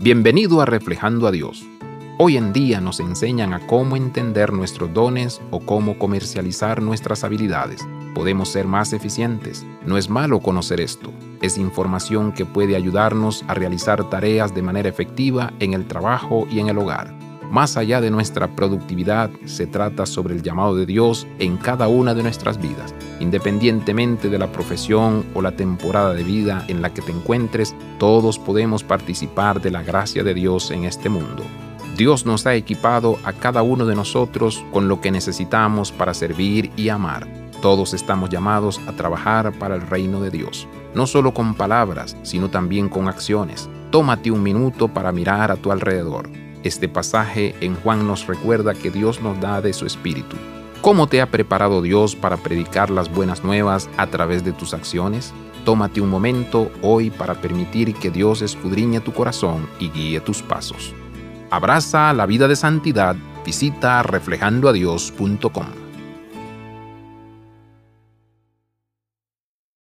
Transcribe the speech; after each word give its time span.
Bienvenido 0.00 0.60
a 0.60 0.64
Reflejando 0.64 1.26
a 1.26 1.32
Dios. 1.32 1.66
Hoy 2.18 2.36
en 2.36 2.52
día 2.52 2.80
nos 2.80 3.00
enseñan 3.00 3.52
a 3.52 3.66
cómo 3.66 3.96
entender 3.96 4.52
nuestros 4.52 4.94
dones 4.94 5.40
o 5.50 5.58
cómo 5.58 5.98
comercializar 5.98 6.80
nuestras 6.80 7.24
habilidades. 7.24 7.84
Podemos 8.14 8.48
ser 8.48 8.68
más 8.68 8.92
eficientes. 8.92 9.66
No 9.84 9.98
es 9.98 10.08
malo 10.08 10.38
conocer 10.38 10.80
esto. 10.80 11.12
Es 11.42 11.58
información 11.58 12.30
que 12.30 12.46
puede 12.46 12.76
ayudarnos 12.76 13.44
a 13.48 13.54
realizar 13.54 14.08
tareas 14.08 14.54
de 14.54 14.62
manera 14.62 14.88
efectiva 14.88 15.52
en 15.58 15.74
el 15.74 15.84
trabajo 15.88 16.46
y 16.48 16.60
en 16.60 16.68
el 16.68 16.78
hogar. 16.78 17.12
Más 17.50 17.76
allá 17.76 18.00
de 18.00 18.12
nuestra 18.12 18.54
productividad, 18.54 19.30
se 19.46 19.66
trata 19.66 20.06
sobre 20.06 20.36
el 20.36 20.42
llamado 20.42 20.76
de 20.76 20.86
Dios 20.86 21.26
en 21.40 21.56
cada 21.56 21.88
una 21.88 22.14
de 22.14 22.22
nuestras 22.22 22.62
vidas. 22.62 22.94
Independientemente 23.20 24.28
de 24.28 24.38
la 24.38 24.52
profesión 24.52 25.26
o 25.34 25.42
la 25.42 25.52
temporada 25.52 26.14
de 26.14 26.22
vida 26.22 26.64
en 26.68 26.82
la 26.82 26.94
que 26.94 27.02
te 27.02 27.12
encuentres, 27.12 27.74
todos 27.98 28.38
podemos 28.38 28.84
participar 28.84 29.60
de 29.60 29.70
la 29.70 29.82
gracia 29.82 30.22
de 30.22 30.34
Dios 30.34 30.70
en 30.70 30.84
este 30.84 31.08
mundo. 31.08 31.42
Dios 31.96 32.26
nos 32.26 32.46
ha 32.46 32.54
equipado 32.54 33.18
a 33.24 33.32
cada 33.32 33.62
uno 33.62 33.84
de 33.84 33.96
nosotros 33.96 34.64
con 34.72 34.86
lo 34.86 35.00
que 35.00 35.10
necesitamos 35.10 35.90
para 35.90 36.14
servir 36.14 36.70
y 36.76 36.90
amar. 36.90 37.26
Todos 37.60 37.92
estamos 37.92 38.30
llamados 38.30 38.80
a 38.86 38.92
trabajar 38.92 39.52
para 39.58 39.74
el 39.74 39.80
reino 39.80 40.20
de 40.20 40.30
Dios, 40.30 40.68
no 40.94 41.08
solo 41.08 41.34
con 41.34 41.54
palabras, 41.54 42.16
sino 42.22 42.50
también 42.50 42.88
con 42.88 43.08
acciones. 43.08 43.68
Tómate 43.90 44.30
un 44.30 44.44
minuto 44.44 44.86
para 44.86 45.10
mirar 45.10 45.50
a 45.50 45.56
tu 45.56 45.72
alrededor. 45.72 46.30
Este 46.62 46.88
pasaje 46.88 47.56
en 47.60 47.74
Juan 47.74 48.06
nos 48.06 48.28
recuerda 48.28 48.74
que 48.74 48.90
Dios 48.90 49.20
nos 49.20 49.40
da 49.40 49.60
de 49.60 49.72
su 49.72 49.84
Espíritu. 49.84 50.36
¿Cómo 50.80 51.08
te 51.08 51.20
ha 51.20 51.30
preparado 51.30 51.82
Dios 51.82 52.14
para 52.14 52.36
predicar 52.36 52.88
las 52.88 53.12
buenas 53.12 53.42
nuevas 53.42 53.90
a 53.96 54.06
través 54.06 54.44
de 54.44 54.52
tus 54.52 54.74
acciones? 54.74 55.34
Tómate 55.64 56.00
un 56.00 56.08
momento 56.08 56.70
hoy 56.82 57.10
para 57.10 57.34
permitir 57.34 57.94
que 57.94 58.10
Dios 58.10 58.42
escudriñe 58.42 59.00
tu 59.00 59.12
corazón 59.12 59.68
y 59.80 59.90
guíe 59.90 60.20
tus 60.20 60.40
pasos. 60.40 60.94
Abraza 61.50 62.12
la 62.12 62.26
vida 62.26 62.46
de 62.46 62.56
santidad. 62.56 63.16
Visita 63.44 64.02
reflejandoadios.com. 64.02 65.87